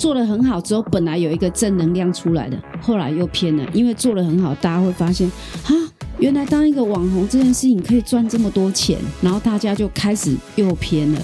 [0.00, 5.30] 做的很好之后，本来有一个正能量出来的，后来又偏了，因为做的很好，大家会发现
[5.64, 5.70] 啊，
[6.18, 11.20] 原来当一个网红这件事情可以赚这么多钱，然后大家就开始又偏了。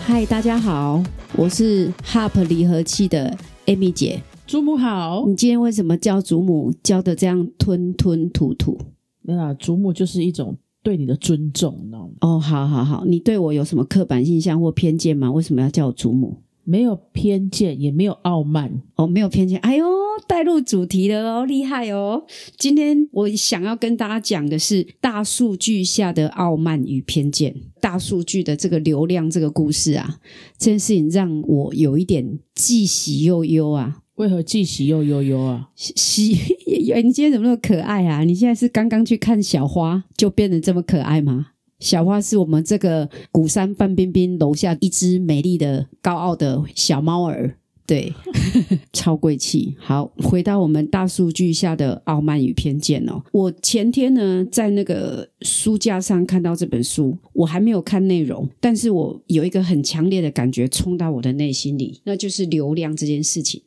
[0.00, 1.00] 嗨，大家好，
[1.36, 3.32] 我是 Harp 离合器的
[3.66, 4.20] Amy 姐。
[4.48, 8.76] 祖母好，你今天为什么叫祖母教的这样吞吞吐吐？
[9.22, 12.14] 没有啦，祖母就是一种对你的尊重，你知道吗？
[12.22, 15.30] 哦，好好好，你对我有什么刻板印象或偏见吗？
[15.30, 16.38] 为什么要叫我祖母？
[16.64, 18.82] 没有偏见，也没有傲慢。
[18.96, 19.58] 哦，没有偏见。
[19.60, 19.86] 哎呦，
[20.26, 22.24] 带入主题了哦，厉害哦！
[22.56, 27.54] 今天我想要跟大家讲的是大数据下的傲慢与偏见。
[27.80, 30.18] 大数据的这个流量这个故事啊，
[30.58, 34.00] 这件事情让我有一点既喜又忧啊。
[34.16, 35.68] 为何既喜又忧忧啊？
[35.74, 36.38] 喜，
[37.02, 38.22] 你今天怎么那么可爱啊？
[38.22, 41.48] 你现在是刚刚去看小花就变得这么可爱吗？
[41.84, 48.10] 小花是我们这个鼓山范冰冰楼下一只美丽的、高傲的小猫儿，对，
[48.90, 49.76] 超贵气。
[49.78, 53.22] 好，回到我们大数据下的傲慢与偏见哦。
[53.32, 63.60] 我前天呢，在那个书架上看到这本书，我还没有看内容，但是我有一个很强烈的感觉冲到我的内心里，那就是流量这件事情。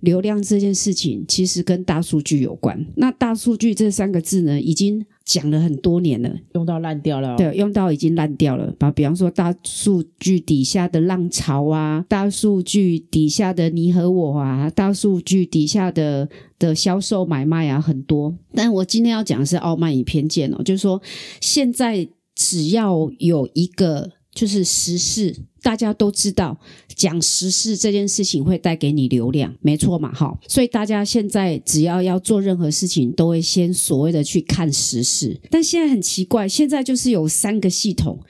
[0.00, 2.84] 流量这件事情其实跟大数据有关。
[2.96, 7.36] 那大数据这三个字呢，已经讲了很多年了，用到烂掉了。
[7.36, 8.74] 对，用到已经烂掉了。
[8.78, 18.34] 把比方说大数据底下的浪潮啊，大数据底下的你和我啊，大数据底下的的销售买卖啊，很多。
[18.52, 21.00] 但我今天要讲的是傲慢与偏见哦，就是说
[21.40, 24.12] 现在只要有一个。
[24.36, 25.34] 就是时事，
[25.66, 26.56] 大家都知道
[26.94, 30.38] 讲时事这件事情会带给你流量，没错嘛，哈。
[30.46, 35.40] 所以大家现在只要要做任何事情，都会先所谓的去看时事。
[35.50, 38.20] 但现在很奇怪，现在就是有三个系统。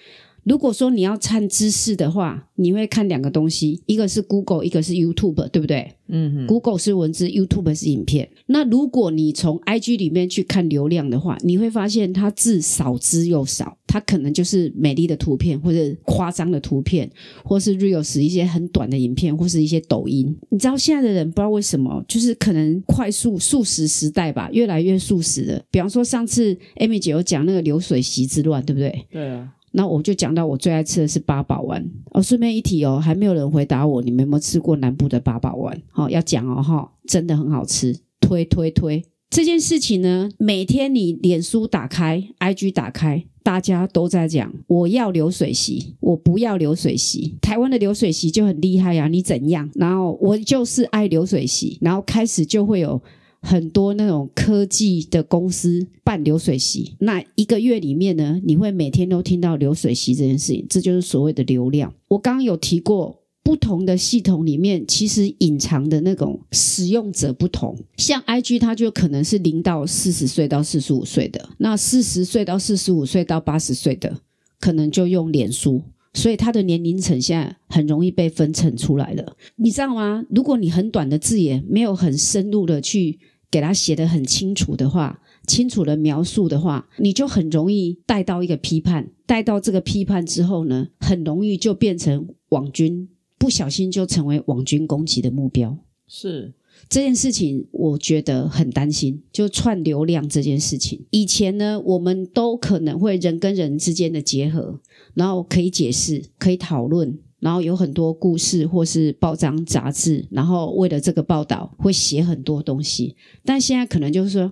[0.46, 5.92] 如果说你要看知识的话，你会看两个东西，一个是 Google，一个是 YouTube，对不对？
[6.06, 8.30] 嗯，Google 是文字，YouTube 是影片。
[8.46, 17.10] 那如果你从 IG 里面去看流量的话，你会发现它字少之又少，它可能就是美丽的图片，或者夸张的图片，
[17.42, 20.32] 或是 Reels 一些很短的影片，或是一些抖音。
[20.50, 25.60] 你知道现在的人不知道为什么，就是可能快速速食时代吧，越来越速食了。
[25.72, 29.06] 比方说上次 Amy 姐有讲那个流水席之乱，对不对？
[29.10, 29.52] 对啊。
[29.76, 32.22] 那我就讲到我最爱吃的是八宝丸哦。
[32.22, 35.78] 顺便一提哦，还没有人回答我，你们有没有吃过南部的八宝丸？
[35.90, 39.04] 好，要讲哦哈，真的很好吃，推推推！
[39.28, 47.36] 这件事情呢，每天你脸书打开，IG 打开，大家都在讲，我要流水席，我不要流水席。
[47.42, 49.68] 台湾的流水席就很厉害呀，你怎样？
[49.74, 53.02] 然后我就是爱流水席，然后开始就会有。
[53.40, 61.92] 很多那种科技的公司办流水席，那一个月里面呢，你会每天都听到流水席这件事情，这就是所谓的流量。
[62.08, 74.18] 我刚刚有提过，不同的系统里面其实隐藏的那种使用者不同，像 IG 它就可能是零到四十岁到四十五岁的，那四十岁到四十五岁到八十岁的，
[74.58, 75.80] 可能就用脸书，
[76.16, 80.24] 所以他的年龄层现在很容易被分层出来了，你知道吗？
[80.30, 83.20] 如果你很短的字眼，没有很深入的去。
[83.48, 95.78] 给他写的很清楚的话，清楚的描述的话，你就很容易带到一个批判，带到这个批判之后呢，很容易就变成网军，不小心就成为网军攻击的目标。
[96.08, 96.52] 是
[96.88, 101.06] 这件事情，我觉得很担心，就串流量这件事情。
[101.10, 104.80] 以前呢，我们都可能会人跟人之间的结合，
[105.16, 107.18] 然后可以解释，可以讨论。
[107.38, 113.14] 然后有很多故事或是报章杂志，然后为了这个报道会写很多东西。
[113.44, 114.50] 但现在可能就是说，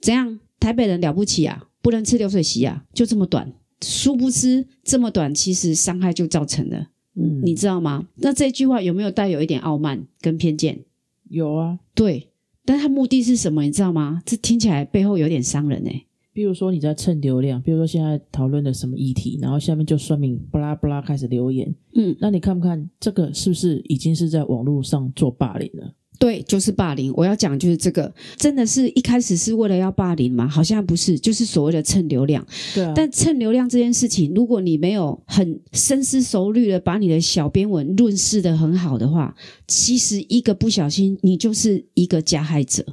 [0.00, 3.52] 怎样台北人了不起啊，不能吃流水席啊，就这么短。
[3.82, 6.88] 殊不知这么短，其实伤害就造成了。
[7.14, 8.06] 嗯，你知道吗？
[8.16, 10.84] 那这句话有没有带有一点傲慢跟偏见？
[11.30, 12.28] 有啊，对。
[12.66, 13.62] 但他目的是什么？
[13.62, 14.22] 你知道吗？
[14.26, 16.04] 这听起来背后有点伤人哎。
[16.32, 25.94] 比如说你在蹭流量，比如说现在讨论的什么议题，然后下面就说明巴拉巴拉开始留言，嗯，那你看不看这个是不是已经是在网络上做霸凌了？
[26.20, 27.10] 对，就是霸凌。
[27.16, 30.46] 我要讲就是这个，真的是一开始是为了要霸凌吗？
[30.46, 32.46] 好像不是，就是所谓的蹭流量。
[32.74, 32.92] 对啊。
[32.94, 39.34] 但蹭流量这件事情，如果你没有很深思熟虑的把你的小编文论述的很好的话，
[39.66, 42.84] 其实一个不小心，你就是一个加害者。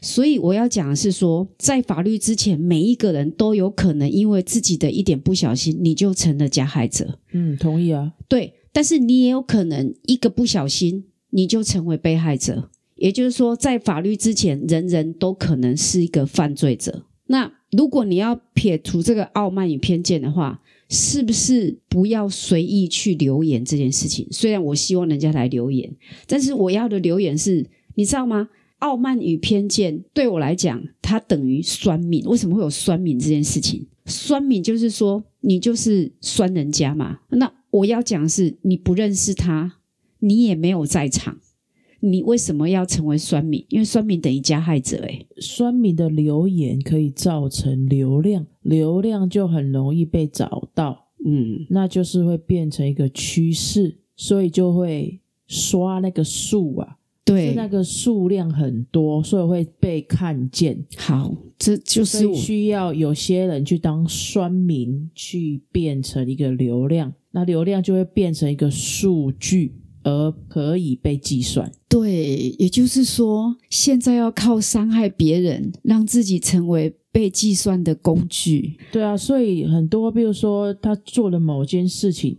[0.00, 7.18] 所以我要讲的是说，在法律之前，每一个人都有可能因为自己的一点不小心，你就成了加害者。
[7.32, 8.12] 嗯，同意啊。
[8.28, 11.06] 对，但是你也有可能一个不小心。
[11.30, 17.04] 你就成为被害者，也就是说，在法律之前，人人都可能是一个犯罪者。
[17.26, 24.26] 那如果你要撇除这个傲慢与偏见的话，是不是不要随意去留言这件事情？
[24.30, 25.94] 虽然我希望人家来留言，
[26.26, 28.48] 但是我要的留言是，你知道吗？
[28.78, 32.24] 傲慢与偏见对我来讲，它等于酸敏。
[32.24, 33.86] 为什么会有酸敏这件事情？
[34.06, 37.18] 酸敏就是说，你就是酸人家嘛。
[37.30, 39.77] 那我要讲是，你不认识他，
[40.18, 41.38] 你也没有在场。
[42.00, 43.66] 你为什么要成为酸民？
[43.70, 55.18] 因为酸民等于加害者，诶酸民的留言可以造成流量，流量就很容易被找到，嗯，那就是会变成一个趋势，所以就会
[55.48, 60.86] 刷那个数啊，对，那个数量很多，所以会被看见。
[60.98, 69.74] 好，这就是需要有些人去当酸民，去变成一个流量，那流量就会变成一个数据。
[70.08, 78.78] 而可以被计算，对，也就是说，现在要靠伤害别人，让自己成为被计算的工具。
[78.90, 82.38] 对啊，所以很多，比如说他做了某件事情，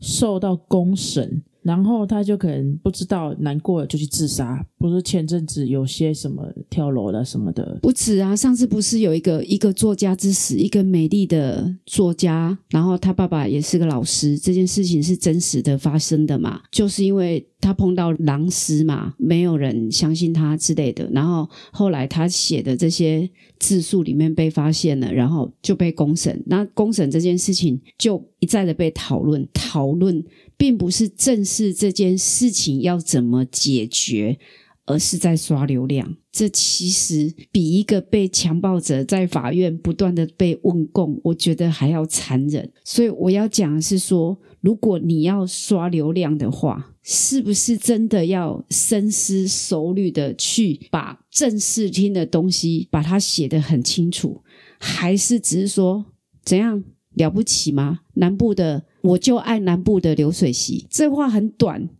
[0.00, 1.42] 受到公审。
[1.62, 8.34] 然后他就可能不知道难过了就去自杀，不是前阵子有些什么跳楼了什么的，不止啊。
[8.34, 16.60] 上次不是有一个一个作家之死，一个美丽的作家，然后他爸爸也是个老师，这件事情是真实的发生的嘛？
[16.70, 23.26] 就是因为他碰到狼师嘛，没有人相信他之类的，然后后来他写的这些
[23.58, 26.42] 自述里面被发现了，然后就被公审。
[26.44, 30.22] 那公审这件事情就一再的被讨论讨论。
[30.58, 34.38] 并不是正视这件事情要怎么解决，
[34.86, 36.16] 而是在刷流量。
[36.30, 42.72] 这其实比一个被强暴者在法院不断的被问供，我觉得还要残忍。
[42.84, 54.42] 所以我要讲的是说，如果你要刷流量的话，是不是真的要深思熟虑的去把正视听的东西把它写得很清楚，
[54.78, 56.06] 还是只是说
[56.44, 56.82] 怎样？
[57.14, 58.00] 了不起吗？
[58.14, 61.90] 南部的我就爱南部的流水席，这话很短。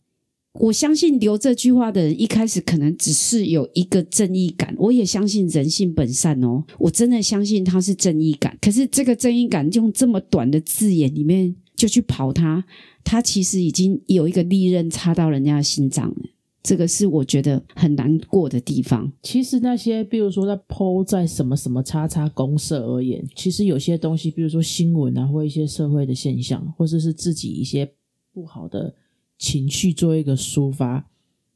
[0.60, 8.56] 我相信留这句话的人一开始可能只是有一个正义感，我也相信人性本善哦，我真的相信他是正义感。
[8.60, 12.64] 可是这个正义感用这么短的字眼里面就去跑他，
[13.02, 16.16] 他其实已经有一个利刃插到人家的心脏了。
[16.62, 19.10] 这个是我觉得很难过的地方。
[19.20, 27.90] 其实那些，比如说在抛在什么什么叉叉公社而言，其实有些东西，比如说新闻啊，或一些社会的现象，或者是自己一些
[28.32, 28.94] 不好的
[29.42, 31.04] 情绪做一个抒发，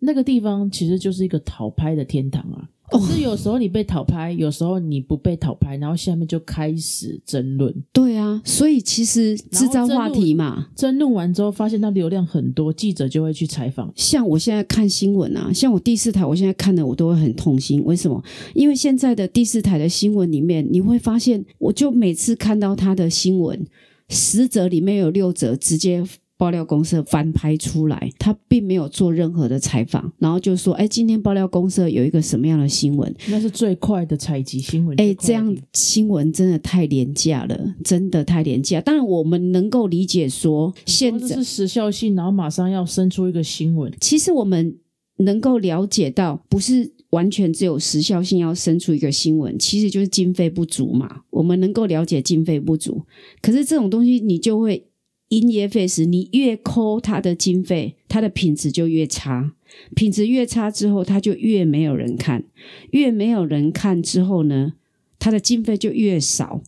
[0.00, 2.68] 那个地方其实就是一个讨拍的天堂啊。
[2.90, 7.72] 可是有时候你被讨拍，有时候你不被讨拍，然后下面就开始争论。
[7.92, 13.92] 对啊，所以其实制造话题嘛，争论完之后发现它流量很多，记者就会去采访。
[13.94, 17.84] 像我现在看新闻啊，像我第四台，我现在看的我都会很痛心。
[17.84, 18.20] 为什么？
[18.54, 23.64] 因为现在的第四台的新闻里面，你会发现，我就每次看到他的新闻，
[24.08, 26.04] 十则里面有六则直接。
[26.38, 33.14] 爆料公社翻拍出来，他并没有做任何的采访，然后就说：“哎，今天爆料公社有一个什么样的新闻？
[33.28, 35.00] 那是最快的采集新闻。
[35.00, 38.80] 哎，这样新闻真的太廉价了，真的太廉价。
[38.82, 43.90] 当然，我们能够理解说，现在是时效性，然后马上要生出一个新闻。
[43.98, 44.76] 其实我们
[45.16, 51.22] 能够了解到，不是完全只有时效性要生出一个新闻，其实就是经费不足嘛。
[51.30, 53.02] 我们能够了解经费不足，
[53.40, 54.86] 可是这种东西你就会。
[55.28, 59.52] 因噎废食，你越抠它的经费，它的品质就越差。
[59.94, 62.44] 品质越差之后，它就越没有人看。
[62.92, 64.74] 越没有人看之后呢，
[65.18, 66.62] 它的经费就越少。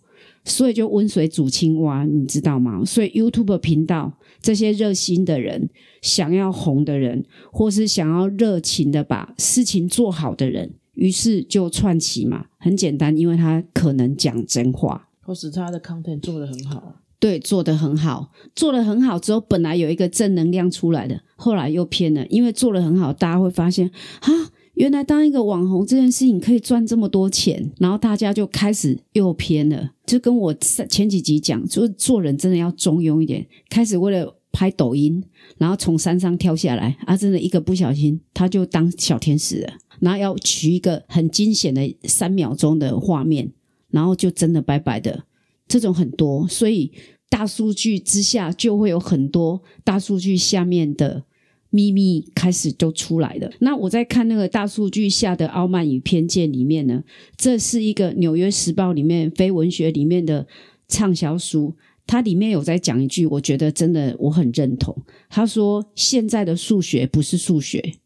[0.44, 2.82] 所以就温水煮青蛙，你知道吗？
[2.82, 5.68] 所以 YouTube 频道这些热心的人、
[6.00, 12.46] 想要红的人，或是想要热情的把事情做好的人，于是就串起嘛。
[12.58, 16.96] 很简单，因为他可能讲真话，或是他的 content 做的很好。
[17.20, 24.30] 对，做的很好，做的很好之后，本来有一个正能量出来的，后来又偏了，因为做的很好，大家会发现啊，
[24.74, 35.20] 原来当一个网红这件事情可以赚这么多钱，然后大家就开始又偏了，就跟我前几集讲，就是做人真的要中庸一点，开始为了拍抖音，
[35.56, 43.50] 然后从山上跳下来，啊，真的一个不小心他就当小天使了，然后要取一个很惊险的三秒钟的画面，
[43.90, 45.24] 然后就真的拜拜的。
[45.68, 46.90] 这种很多，所以
[47.28, 51.24] 大数据之下就会有很多大数据下面的
[51.70, 53.50] 秘密开始都出来了。
[53.60, 57.04] 那我在看那个大数据下的傲慢与偏见里面呢，
[57.36, 60.46] 这是一个《纽约时报》里面非文学里面的
[60.88, 64.96] 畅销书，它里面有在讲一句，我觉得真的我很认同。
[65.28, 67.96] 他说：“现在的数学不是数学，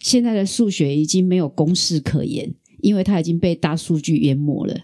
[0.00, 4.76] 现在的数学已经没有公式可言，因为它已经被大数据淹没了。”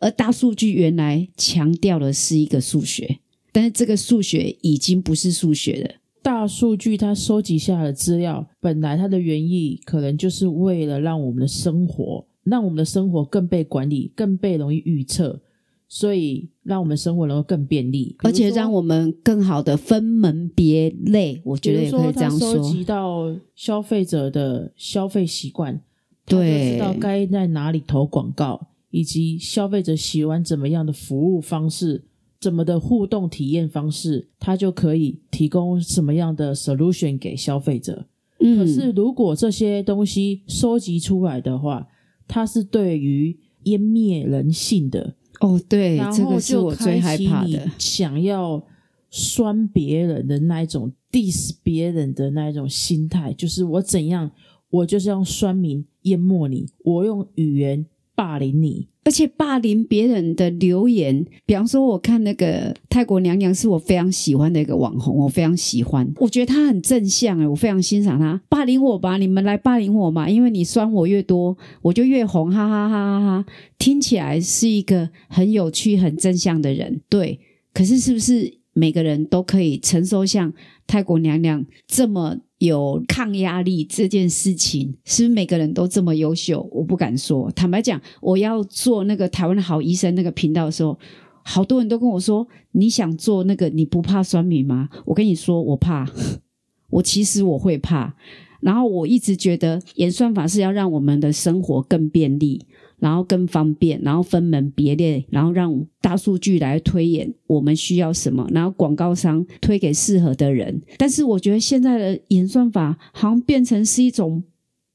[0.00, 3.18] 而大数据原来强调的是一个数学，
[3.52, 5.90] 但是这个数学已经不是数学了。
[6.22, 15.40] 大数据它收集下的资料，本来它的原意可能就是为了让我们的生活，让我们的生活更被管理，更被容易预测，
[15.88, 21.40] 所以让我们生活能够更便利，而且让我们更好的分门别类。
[21.44, 22.54] 我觉得也可以这样说。
[22.54, 25.80] 收集到消费者的消费习惯，
[26.26, 32.04] 对，知道该在哪里投广告，以及消费者喜欢怎么样的服务方式。
[32.38, 38.06] 怎么的互动体验方式，它就可以提供什么样的 solution 给消费者。
[38.40, 41.88] 嗯，可是如果这些东西收集出来的话，
[42.28, 48.62] 它是对于湮灭人性的哦，对，然后就害怕的，想要
[49.10, 54.30] 酸别人的那一种 diss 别人的那一种心态，就是我怎样，
[54.68, 57.86] 我就是用酸民淹没你，我用语言
[58.16, 58.88] 霸凌你。
[59.04, 68.40] 而且霸凌别人的留言，比方说，我看那个泰国娘娘是我非常喜欢的一个网红，我非常喜欢，我觉得她很正向哎，我非常欣赏她。
[68.48, 73.46] 霸凌我吧，你们来霸凌我嘛，因为你酸我越多，我就越红，哈哈哈哈哈！
[73.78, 77.38] 听起来是一个很有趣、很正向的人，对。
[77.72, 80.52] 可是是不是每个人都可以承受像
[80.86, 82.36] 泰国娘娘这么？
[82.58, 86.66] 有抗压力这件事情，是不是每个人都这么优秀？
[86.72, 87.50] 我不敢说。
[87.50, 90.98] 坦白讲，我要做那个台湾的好医生那个频道的时候，
[91.42, 96.10] 好多人都跟我说：“你想做那个，你不怕酸民吗？”我跟你说，我怕。
[96.88, 98.16] 我其实我会怕。
[98.60, 102.64] 然后我一直觉得演算法是要让我们的生活更便利。
[102.98, 110.80] 然后更方便，然后分门别类，然后让大数据来推演我们需要什么，然后广告商推给适合的人。
[110.96, 114.42] 但是我觉得现在的演算法好像变成是一种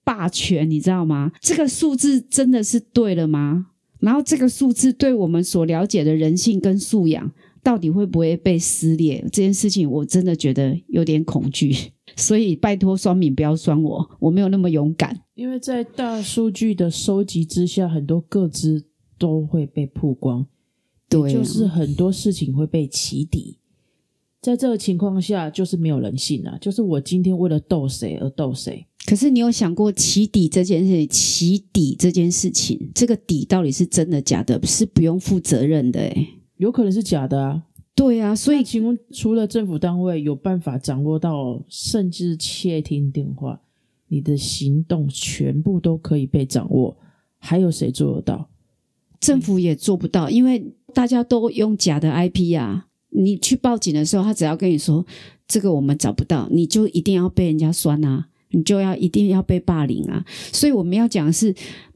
[0.04, 1.32] 霸权，你知道吗？
[1.40, 3.68] 这个数字真的是对了吗？
[4.00, 7.32] 然后这个数字对我们所了解的人性跟素养，
[7.62, 9.22] 到底会不会被撕裂？
[9.32, 11.72] 这件事情我真的觉得有点恐惧。
[12.16, 15.22] 所以拜托双敏不要酸我，我没有那么勇敢。
[15.36, 18.86] 因为在大数据的收集之下，很多个资
[19.18, 20.46] 都会被曝光，
[21.10, 23.58] 对，就是很多事情会被起底。
[24.42, 26.58] 在这个情况下，就是没有人性啊！
[26.60, 28.84] 就是我今天为了斗谁而斗谁。
[29.06, 31.06] 可是你有想过起底这件事？
[31.06, 34.60] 起底这件事情，这个底到底是真的假的？
[34.66, 36.28] 是不用负责任的诶
[36.58, 37.64] 有可能是假的啊。
[38.04, 43.62] 对啊，所以请问，除了政府单位有办法掌握到，甚至窃听电话？
[44.08, 46.98] 你的行动全部都可以被掌握，
[47.38, 48.50] 还有谁做得到？
[49.20, 52.88] 政府也做不到，因为大家都用假的 IP 啊。
[53.10, 55.06] 你去报警的时候，他只要跟你说
[55.48, 60.26] 这个我们找不到，你就一定要被人家酸啊，你就要一定要被霸凌啊。
[60.52, 61.54] 所以我们要讲的是，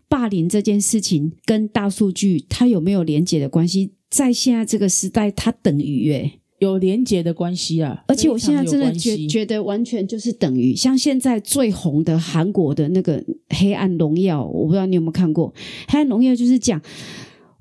[0.08, 3.94] 霸凌这件事情跟大数据它有没有连结的关系？
[4.16, 6.40] 在现在这个时代，它等于诶。
[6.60, 15.54] 有连结的关系啊，而且我现在真的觉觉得完全就是等于像现在最红的韩国的那个《黑暗荣耀》，我不知道你有没有看过
[15.90, 16.82] 《黑暗荣耀》，就是讲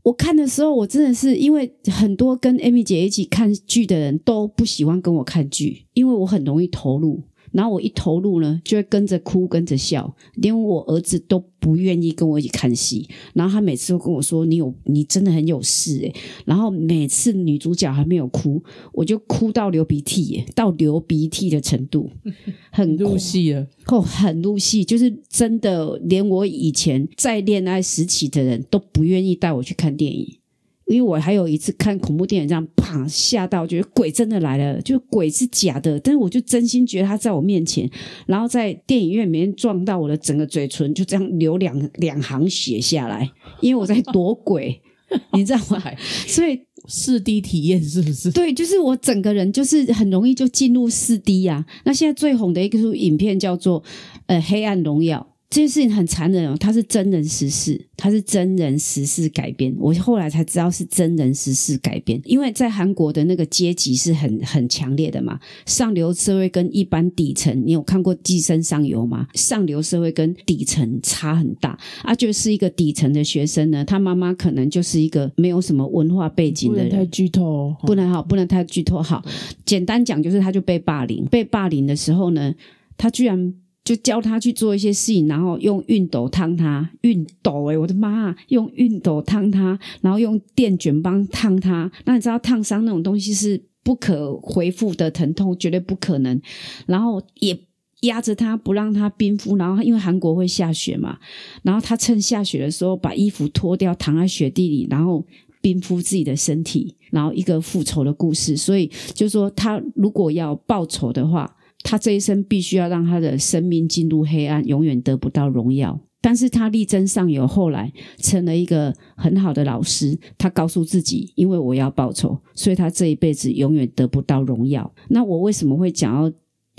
[0.05, 7.21] 我看的时候，我真的是因为很多跟 Amy 姐一起看剧的人都不喜欢跟我看剧，因为我很容易投入。
[7.55, 13.09] 然后我一投入呢，就会跟着哭，跟着笑，连我儿子都不愿意跟我一起看戏。
[13.33, 16.13] 然后他每次都跟我说：“你有，你真的很有事诶。
[16.45, 18.61] 然后每次女主角还没有哭，
[18.93, 22.11] 我就哭到流鼻涕，到流鼻涕的程度，
[22.73, 23.67] 很入戏了。
[23.87, 30.39] 哦，很入戏，就是真的，连我以前在恋爱时期的人都不愿意带我去看电影。
[30.87, 37.91] 因为我还有一次看恐怖电影，这样啪吓到，觉得鬼真的来了，就鬼是假的，但是我就真心觉得他在我面前，
[38.27, 44.81] 然后在电影院里面撞到我的整个嘴唇，就这样流两两行血下来，因为我在躲鬼，
[45.33, 45.83] 你知道吗？
[46.27, 48.31] 所以四 D 体验是不是？
[48.31, 51.65] 对，就是我整个人就是很容易就进入四 D 啊。
[51.85, 53.83] 那现在最红的一个影片叫做
[54.27, 55.27] 《呃黑暗荣耀》。
[55.51, 59.73] 这件事情很残忍哦，它是真人实事，它是真人实事改编。
[59.79, 69.29] 我后来才知道是真人实事改编，因为在韩国的那个阶级是很很强烈的嘛，上流社会跟一般底层，你有看过《寄生上游》吗？
[69.35, 79.01] 上流社会跟底层差很大啊，就是一个底层的学生呢，他妈妈可能就是一个没有什么文化背景的人，不能太剧透，不能好，不能太剧透。
[79.01, 79.25] 好，
[79.65, 82.53] 简单讲就是他就被霸凌，被霸凌的时候呢，
[82.97, 83.55] 他居然。
[83.85, 88.35] 就教他去做一些事情，然后用熨斗烫他，熨斗哎，我的妈！
[88.49, 91.91] 用熨斗烫他，然后用电卷棒烫他。
[92.07, 96.41] 那你知道烫伤那种东西是不可回复的疼痛，绝对不可能。
[96.87, 97.59] 然后也
[98.01, 99.57] 压着他，不让他冰敷。
[99.57, 101.19] 然后因为韩国会下雪嘛，
[101.63, 105.25] 然后他趁下雪的时候把衣服脱掉，躺在雪地里，然后。
[105.65, 108.55] 冰敷自己的身体，然后一个复仇的故事。
[108.55, 111.51] 所以就是说他如果要报仇的话，
[111.85, 116.01] 他这一生必须要让他的生命进入黑暗，永远得不到荣耀。
[116.21, 120.19] 但是他力争上游，后来成了一个很好的老师。
[120.39, 124.91] 他告诉自己，因为我要报仇，所以他这一辈子永远得不到荣耀。
[125.11, 126.35] 那我为什么会讲到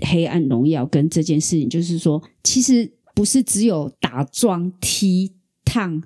[0.08, 1.70] 黑暗荣耀跟这件事情？
[1.70, 5.32] 就是说，其实不是只有打桩、踢、
[5.64, 6.02] 烫、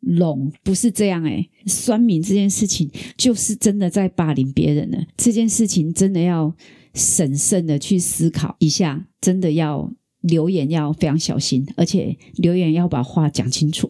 [0.00, 4.98] 拢，不是这样诶酸民这件事情，就是真的在霸凌别人了。
[5.16, 6.54] 这件事情真的要
[6.96, 9.92] 审慎的去思考一下，真的要。
[10.22, 13.88] 留言要非常小心，而且留言要把话讲清楚。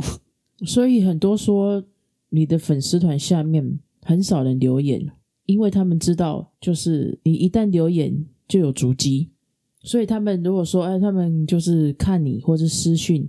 [0.67, 1.83] 所以很多说
[2.29, 5.11] 你的粉丝团下面很少人留言，
[5.47, 9.31] 因为他们知道，就是你一旦留言就有足迹，
[9.81, 13.27] 所以他们如果说哎，他们就是看你或者私讯，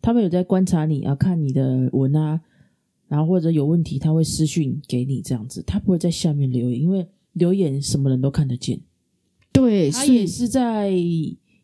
[0.00, 2.40] 他们有在观察你啊，看你的文啊，
[3.08, 8.80] 然后或者有问题他会私讯给你这样子，他不会在下面留言，因为留言什么人都看得见。
[9.54, 10.92] 对，他也是在。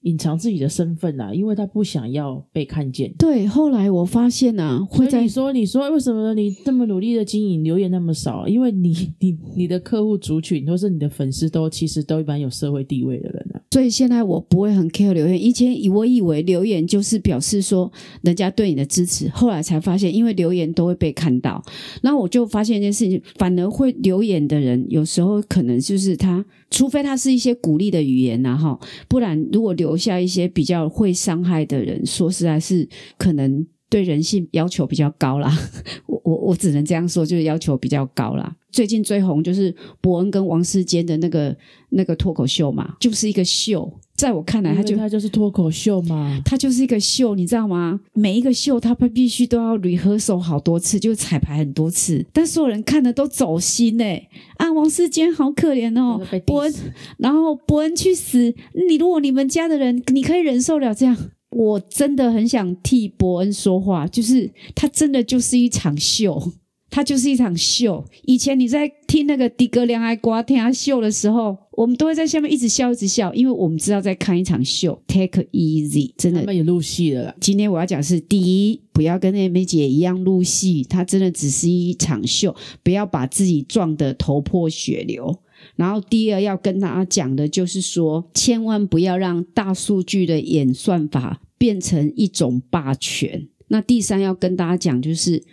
[0.04, 3.12] 隐藏自己的身份呐，因为他不想要被看见。
[3.18, 8.48] 对，后来我发现呐，会在你说你说为什么你这么努力的经营，留言那么少？
[8.48, 13.49] 因为你你你的客户族群或是你的粉丝都其实都一般有社会地位的人啊。
[13.72, 15.42] 所以现在我不会很 care 留言。
[15.42, 17.90] 以前以我以为留言就是表示说
[18.22, 21.64] 人家对你的支持，后来才发现，因为留言都会被看到。
[22.02, 29.70] 然后我就发现一件事情，反而会留言的人，有时候可能就是他，除非他是一些鼓励的语言呐哈，不然如果。
[29.80, 32.86] 留下一些比较会伤害的人，说实在是
[33.16, 35.52] 可能对人性要求比较高啦。
[36.06, 38.56] 我我我只能这样说，就是要求比较高啦。
[38.72, 41.54] 最近最红就是伯恩跟王世坚的那个
[41.90, 43.92] 那个脱口秀嘛，就是一个秀。
[44.14, 47.98] 在我看来，他就他就是脱口秀嘛，他就是一个秀，你知道吗？
[48.12, 54.28] 每一个秀他必须都要 rehearsal 好多次，就彩排很多次，但所有人看的都走心哎
[54.58, 54.70] 啊！
[54.72, 56.74] 王世坚好可怜哦，伯恩，
[57.16, 58.54] 然后伯恩去死。
[58.88, 61.16] 你如果你们家的人，你可以忍受了这样，
[61.50, 66.52] 我真的很想替伯恩说话，就是他真的就是一场秀。
[66.92, 68.04] 他就是一场秀。
[68.24, 75.00] 以前你在听那个迪格良爱瓜听他秀的时候，我们都会在下面一直笑，一直笑，因为我们知道在看一场秀。
[75.06, 76.40] Take easy，真的。
[76.40, 77.32] 他们也入戏了。
[77.40, 85.38] 今天我要讲是第一，不要跟那梅姐一样入戏，它真的只是一场秀，不要把自己撞得头破血流。
[85.76, 93.48] 然后第二要跟大家讲的就是说，千万不要让大数据的演算法变成一种霸权。
[93.68, 95.44] 那第三要跟大家讲就是。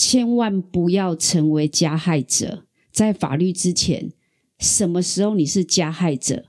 [0.00, 2.62] 千万不要成为加害者。
[2.92, 4.12] 在法律之前，
[4.60, 6.44] 什么时候你是加害者，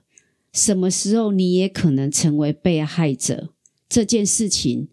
[0.54, 3.50] 什么时候你也可能成为被害者。
[3.90, 4.90] 这件事情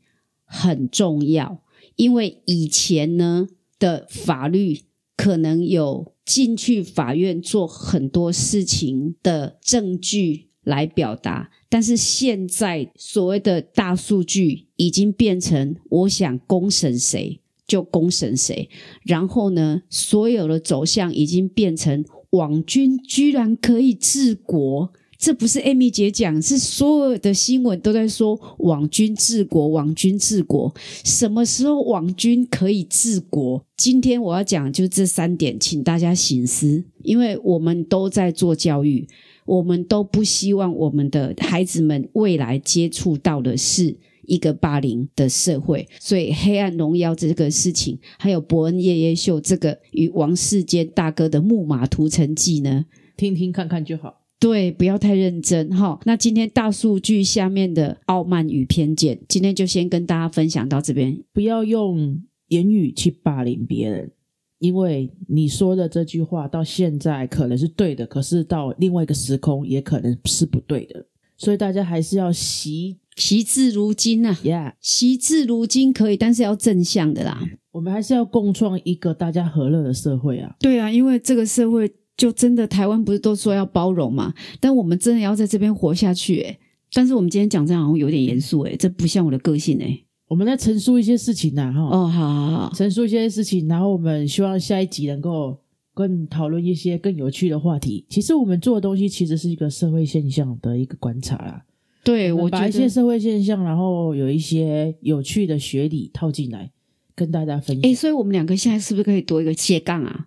[0.47, 1.63] 很重要，
[1.97, 3.47] 因为以前呢
[3.79, 4.81] 的法律
[5.17, 17.41] 可能有进去法院做很多事情的证据来表达，但是现在所谓的大数据已经变成我想公审谁。
[17.67, 18.71] 就公审谁，
[19.03, 19.83] 然后呢？
[19.91, 30.75] 所有的走向已经变成网军居然可以治国，这不是艾米姐讲，是所有的新闻都在说网军治国，网军治国。
[31.05, 33.65] 什么时候网军可以治国？
[33.77, 39.07] 今天我要讲就这三点，请大家醒思，因为我们都在做教育，
[39.45, 43.97] 我们都不希望我们的孩子们未来接触到的是。
[44.29, 54.26] 一个霸凌的社会，所以《黑暗荣耀》这个事情，还有伯恩夜夜秀这个与王世坚大哥的木马屠城记呢，听听看看就好。
[54.39, 55.99] 对，不要太认真哈。
[56.05, 61.19] 那今天大数据下面的傲慢与偏见，今天就先跟大家分享到这边。
[61.33, 64.13] 不要用言语去霸凌别人，
[64.59, 71.07] 因为你说的这句话到现在可能是对的，可是到另外一个时空也可能是不对的。
[71.39, 72.99] 所以大家还是要习。
[73.17, 77.43] 习字如金呐，Yeah，习字如金可以，但是要正向的啦。
[77.73, 80.55] 我们还是要共创一个大家和乐的社会啊。
[80.61, 84.33] 对啊，因为这个社会就真的台湾不是都说要包容嘛？
[84.61, 86.59] 但我们真的要在这边活下去诶
[86.93, 91.81] 但是我们今天讲这样好像有点严肃诶这不像我的个性诶我们在陈述一些事情呐，哈。
[91.81, 95.57] 哦，好好好，陈述一些事情，然后我们希望下一集能够
[95.95, 98.05] 更讨论一些更有趣的话题。
[98.09, 101.65] 其实我们做的东西其实是一个社会现象的一个观察啦。
[102.03, 106.73] 对，我把一些社会现象，然后有一些有趣的学理套进来，
[107.15, 107.89] 跟大家分享。
[107.89, 110.27] 哎，所以我们两个现在是不是可以多一个斜杠啊？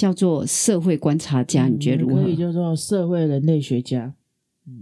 [0.00, 2.22] 叫做社会观察家，你觉得如何？
[2.22, 4.14] 可以叫做社会人类学家。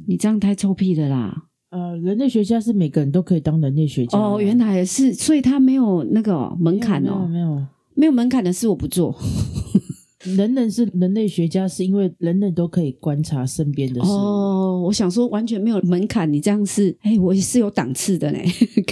[0.06, 1.48] 你这样太臭屁了啦！
[1.70, 4.16] 呃，人类学家是每个人都可以当人类学家。
[4.16, 9.12] 哦，原来是，所以他没有那个门槛哦，没有没有门槛的事我不做。
[10.36, 14.12] 人人是人类学家，是因为人人都可以观察身边的事物。
[14.12, 18.38] 哦，我想说完全没有门槛，你这样是，哎，我也是有档次的呢。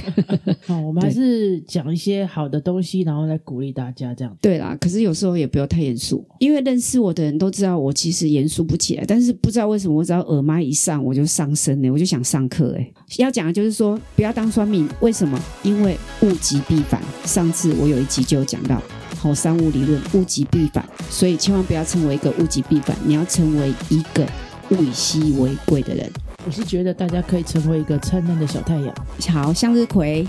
[0.67, 4.37] 好，我们还是讲一些好的东西，然后来鼓励大家这样。
[4.41, 12.93] 对啦，可是有时候也不要太严肃，因为认识我的人都知道我其实严肃不起来，但是不知道为什么，我只要耳麦一上我就上身呢，我就想上课哎。
[13.19, 15.41] 要讲的就是说，不要当酸命，为什么？
[15.63, 17.01] 因为物极必反。
[17.25, 18.83] 上次我有一集就有讲到，
[19.19, 24.27] 好三物理论，物极必反，所以千万不要成为一个物极必反，你要成为一个
[24.71, 26.11] 物以稀为贵的人。
[26.45, 28.95] 我是觉得大家可以成为一个灿烂的小太阳。
[29.33, 30.27] 好，向日葵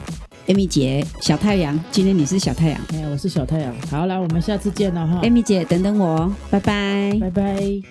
[0.48, 3.74] ，Amy 姐，小太阳，今天你是小太阳，哎，我是小太阳。
[3.92, 5.22] 好，来，我们下次见了哈。
[5.22, 7.16] Amy 姐，等等我，拜拜。
[7.22, 7.82] 拜拜。